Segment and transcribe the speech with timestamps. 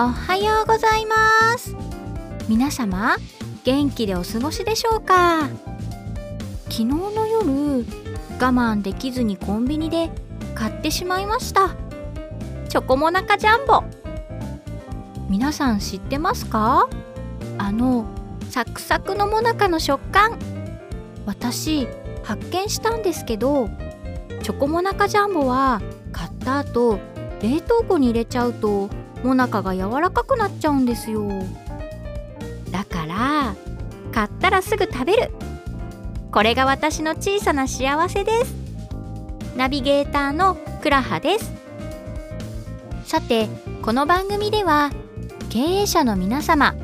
[0.00, 1.74] おはようございます。
[2.48, 3.16] 皆様
[3.64, 5.48] 元気でお過ごしでしょうか？
[6.66, 7.84] 昨日の夜我
[8.38, 10.12] 慢できずにコンビニで
[10.54, 11.74] 買ってしまいました。
[12.68, 13.82] チョコモナカジャンボ。
[15.28, 16.88] 皆さん知ってますか？
[17.58, 18.06] あの
[18.50, 20.38] サクサクのモナカの食感。
[21.26, 21.88] 私
[22.22, 23.68] 発見したんですけど
[24.44, 27.00] チョコモナカジャンボは買った後
[27.42, 28.88] 冷凍庫に入れちゃうと
[29.22, 31.28] モナカが柔らかくなっちゃうんですよ。
[32.70, 33.54] だから
[34.12, 35.30] 買ったらすぐ食べる。
[36.30, 38.54] これが私の小さな幸せです。
[39.56, 41.52] ナビゲーターのクラハです。
[43.04, 43.48] さて
[43.82, 44.90] この番組では
[45.48, 46.74] 経営者の皆様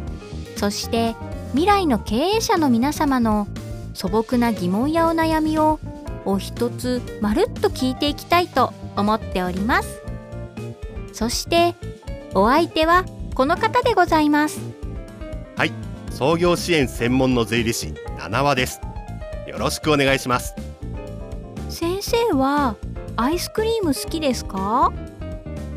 [0.56, 1.14] そして
[1.50, 3.46] 未来の経営者の皆様の
[3.92, 5.78] 素朴な疑問やお悩みを
[6.24, 10.00] お一つまるっと聞いていきたいと思っております。
[11.12, 11.74] そして
[12.36, 13.04] お相手は
[13.34, 14.60] この方でございます。
[15.56, 15.72] はい。
[16.10, 18.80] 創業支援専門の税理士七和です。
[19.46, 20.54] よろしくお願いします。
[21.68, 22.74] 先生は
[23.16, 24.92] アイスクリーム好きですか？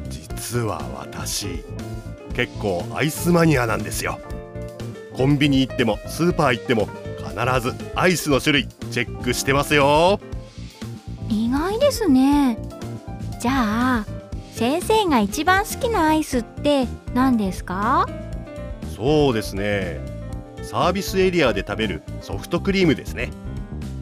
[0.09, 1.64] 実は私
[2.33, 4.19] 結構アイスマニアなんですよ。
[5.16, 10.19] コンビニ行ってもスーパー行っても必ずアイスの種類チェックしてますよ。
[11.30, 12.58] 意外ですね。
[13.39, 14.05] じゃあ
[14.58, 18.08] 先生が一番好きなアイスって何ですか？
[18.95, 20.02] そうですね。
[20.64, 23.30] サービスエリアで食べるソフトクリームですね。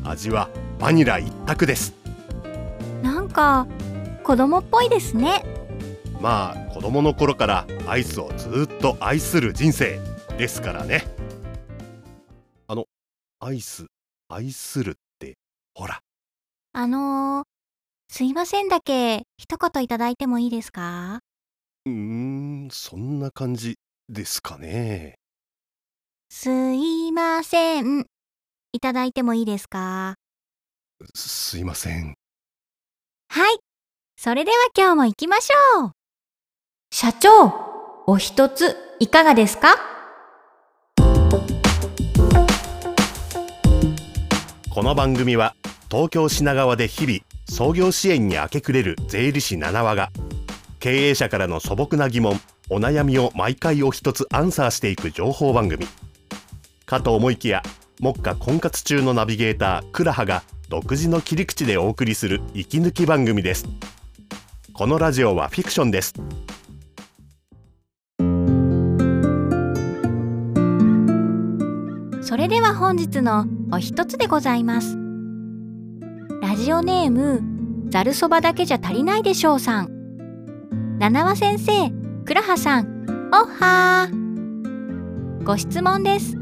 [0.06, 1.94] 味はバニラ一択です。
[3.04, 3.68] なんか
[4.24, 5.44] 子供っぽいですね。
[6.22, 10.00] まあ子供の頃からアイスをずっと愛する人生
[10.38, 11.06] ですからね。
[12.70, 12.86] あの
[13.42, 13.88] アイス
[14.30, 15.36] 愛するって
[15.74, 16.00] ほら。
[16.72, 17.46] あのー、
[18.08, 21.20] すいませんだけ一言いただいてもいいですか？
[21.86, 23.76] うーんそんな感じ
[24.08, 25.16] ですかね。
[26.30, 28.06] すいません。
[28.72, 30.16] いただいてもいいですか？
[31.14, 32.16] すいません。
[33.30, 33.58] はい。
[34.18, 35.92] それでは今日も行きましょう。
[36.92, 37.54] 社長
[38.08, 39.76] お一ついかがですか？
[44.70, 45.56] この番組は
[45.90, 50.12] 東京品川で日々創業支援に明け暮れる税理士七和が
[50.80, 52.40] 経営者からの素朴な疑問
[52.70, 55.86] お悩みを毎回お一つアンサーしていく情報番組。
[56.86, 57.64] かと思いきや
[58.00, 63.66] 目下婚活中のナビゲータークラハが独自の切り口でお送りする息抜き番組です。
[64.74, 66.14] このラジオはフィクションです。
[72.22, 75.05] それでは本日のお一つでございます。
[76.66, 80.98] ジオネームざるそばだけじゃ足りないでしょうさん。
[80.98, 81.92] 七和先生
[82.26, 85.44] 倉葉さんおっはー。
[85.44, 86.36] ご質問です。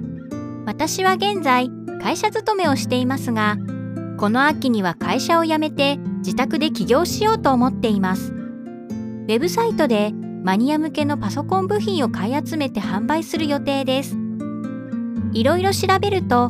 [0.66, 1.70] 私は現在
[2.02, 3.58] 会社勤めをしていますが
[4.18, 8.32] この秋には会社を辞めて自宅で起業しようと思っています。
[8.32, 14.16] ウェブサイトでマニア向けのパソコン部品を買い集めて販売する予定です。
[15.34, 16.50] いろいろ調べると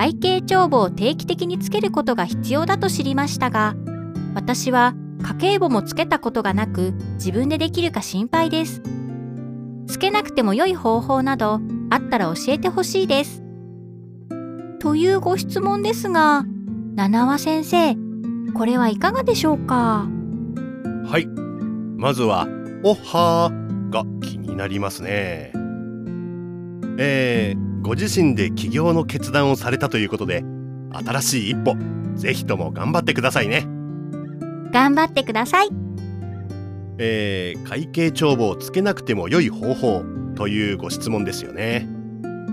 [0.00, 3.74] 会計帳簿を定期的につけることが必要だと知りましたが
[4.34, 8.80] 私は家計簿もつけたことがなく自分でできるか心配です。
[9.86, 11.60] つけなくても良い方法など
[11.90, 13.42] あったら教えてほしいです。
[14.78, 16.46] というご質問ですが
[16.94, 17.94] 七和先生
[18.54, 20.08] これはいかがでしょうか？
[21.04, 21.26] はい。
[21.98, 22.48] まずは
[22.84, 25.52] 「おはー」が気になりますね。
[26.96, 30.44] えー、ご自身で起業の決断をされたということで
[30.92, 31.74] 新しい一歩
[32.14, 33.66] ぜひとも頑張ってくださいね。
[34.72, 35.70] 頑張ってください。
[36.98, 40.04] えー、会計帳簿をつけなくても良い方法
[40.36, 41.88] というご質問ですよね。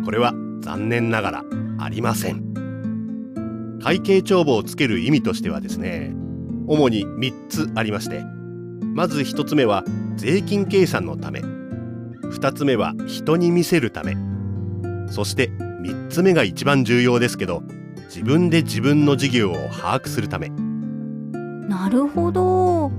[0.06, 1.44] これは残念ながら
[1.78, 3.80] ありません。
[3.84, 6.16] 会計帳簿をつける意味としてはですね
[6.66, 8.24] 主に3つありまして
[8.96, 9.84] まず1つ目は
[10.16, 14.18] 税金計算のため2つ目は人に見せるため
[15.10, 17.64] そして3つ目が一番重要ですけど
[18.08, 20.50] 自分で自分の事業を把握するため。
[21.70, 22.92] なるほど。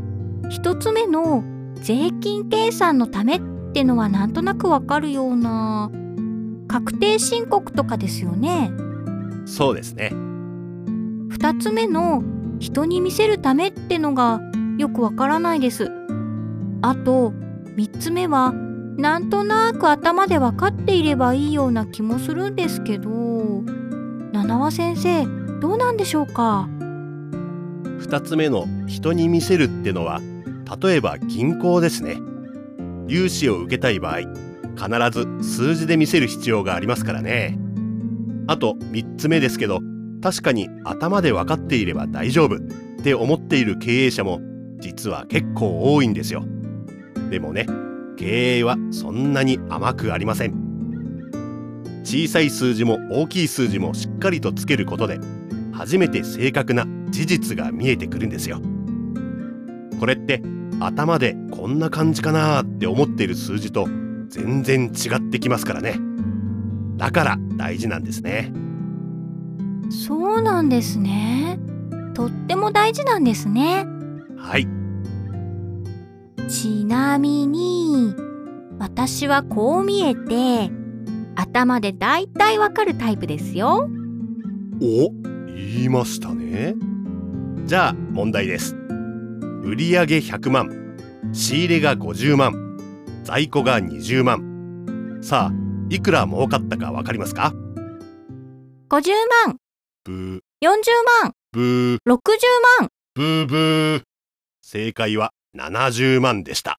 [0.50, 1.42] 一つ目の
[1.76, 3.40] 税金計算のためっ
[3.72, 5.90] てのはなんとなくわかるような
[6.68, 8.70] 確定申告とかですよね。
[9.46, 10.12] そうですね。
[11.30, 12.22] 二つ目の
[12.58, 14.40] 人に見せるためってのが
[14.78, 15.90] よくわからないです。
[16.82, 17.32] あと
[17.76, 18.52] 三つ目は
[18.98, 23.62] なんとなく頭で分かっていればいいような気もするんですけど。
[24.32, 25.24] 七和先生
[25.60, 26.68] どうなんでしょうか
[28.00, 30.20] ？2つ目の人に見せるってのは
[30.82, 32.16] 例えば銀行ですね。
[33.06, 34.18] 融資を受けたい場合
[34.76, 37.56] 必ず数字で見せる必要がありますからね。
[38.48, 39.78] あと3つ目ですけど
[40.20, 42.58] 確かに頭で分かっていれば大丈夫っ
[43.02, 44.40] て思っている経営者も
[44.80, 46.44] 実は結構多いんですよ。
[47.30, 47.66] でもね
[48.18, 50.52] 経営はそんなに甘くありません。
[52.02, 55.20] 小さい数字も大きい数字もしっかりとつけることで
[55.72, 58.60] 初めて正確な事実が見えてくるんですよ。
[60.00, 60.42] これって
[60.80, 63.86] 頭でこんな感じかなって思っている数字と
[64.28, 65.94] 全然違ってきますからね。
[66.96, 68.52] だから大事なんですね。
[69.90, 71.60] そうなんですね。
[72.14, 73.86] とっても大事なんですね。
[74.36, 74.77] はい
[76.48, 78.14] ちなみに
[78.78, 80.70] 私はこう見えて
[81.36, 83.88] 頭でだいたいわかるタイプですよ。
[84.80, 85.10] お
[85.54, 86.74] 言いましたね。
[87.66, 88.74] じゃあ問題です。
[89.62, 90.96] 売上100万
[91.32, 92.78] 仕入れが50万
[93.24, 95.18] 在庫が20万。
[95.20, 95.52] さあ
[95.90, 97.52] いくら儲かったかわかりますか
[98.88, 99.10] ？50
[99.46, 99.58] 万。
[100.04, 100.40] ブー。
[100.62, 100.70] 40
[101.22, 101.32] 万。
[101.52, 101.98] ブー。
[102.06, 102.18] 60
[102.80, 102.88] 万。
[103.14, 104.02] ブーブー。
[104.62, 106.78] 正解は70万でした。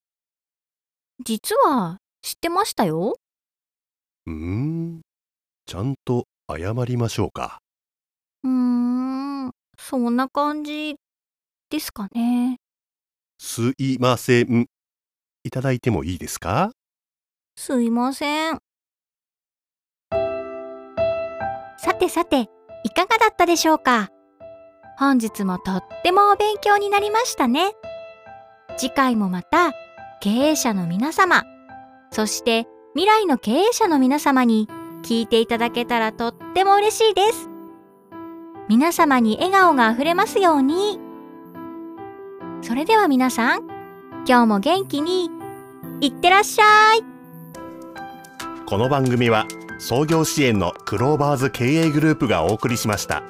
[1.24, 3.18] 実は知ってましたよ。
[4.26, 5.02] うーん。
[5.66, 7.60] ちゃんと謝りましょうか。
[8.44, 8.52] うー
[9.48, 9.52] ん。
[9.78, 10.96] そんな感じ
[11.70, 12.58] ですかね。
[13.38, 14.68] すいません。
[15.44, 16.72] いただいてもいいですか？
[17.56, 18.60] すいません。
[21.78, 22.50] さてさて
[22.84, 24.10] いかがだったでしょうか？
[24.98, 27.72] 本日もとってもお勉強になりましたね
[28.80, 29.74] 次回もまた
[30.22, 31.44] 経営者の皆様
[32.12, 32.66] そして
[32.96, 34.68] 未来の経営者の皆様に
[35.04, 37.50] 聞いていただけたらとっても嬉しいです。
[38.68, 41.00] 皆様に笑顔があふれますように。
[42.62, 43.68] それでは皆さん
[44.28, 45.30] 今日も元気に
[46.02, 47.04] いってらっしゃい。
[48.66, 49.46] この番組は
[49.80, 53.24] 創業支援のクローバーズ経営グループがお送りしました。